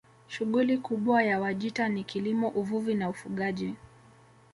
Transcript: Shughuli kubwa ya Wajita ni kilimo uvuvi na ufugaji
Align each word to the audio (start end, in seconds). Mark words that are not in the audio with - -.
Shughuli 0.27 0.77
kubwa 0.77 1.23
ya 1.23 1.39
Wajita 1.39 1.89
ni 1.89 2.03
kilimo 2.03 2.47
uvuvi 2.49 2.95
na 2.95 3.09
ufugaji 3.09 3.75